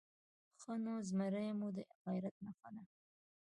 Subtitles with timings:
[0.59, 2.83] _ښه نو، زمری مو د غيرت نښه ده؟